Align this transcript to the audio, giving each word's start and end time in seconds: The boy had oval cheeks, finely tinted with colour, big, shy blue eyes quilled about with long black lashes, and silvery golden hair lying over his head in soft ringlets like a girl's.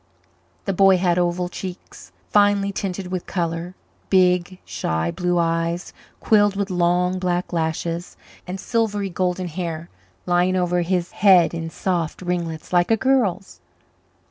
The 0.65 0.73
boy 0.73 0.97
had 0.97 1.19
oval 1.19 1.47
cheeks, 1.47 2.11
finely 2.31 2.71
tinted 2.71 3.11
with 3.11 3.27
colour, 3.27 3.75
big, 4.09 4.57
shy 4.65 5.11
blue 5.11 5.37
eyes 5.37 5.93
quilled 6.19 6.53
about 6.53 6.57
with 6.59 6.69
long 6.71 7.19
black 7.19 7.53
lashes, 7.53 8.17
and 8.47 8.59
silvery 8.59 9.11
golden 9.11 9.47
hair 9.47 9.91
lying 10.25 10.55
over 10.55 10.81
his 10.81 11.11
head 11.11 11.53
in 11.53 11.69
soft 11.69 12.23
ringlets 12.23 12.73
like 12.73 12.89
a 12.89 12.97
girl's. 12.97 13.59